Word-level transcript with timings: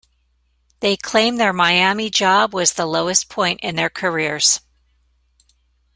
They 0.79 0.97
claim 0.97 1.35
their 1.35 1.53
Miami 1.53 2.09
job 2.09 2.55
was 2.55 2.73
the 2.73 2.87
lowest 2.87 3.29
point 3.29 3.59
in 3.61 3.75
their 3.75 3.91
careers. 3.91 4.59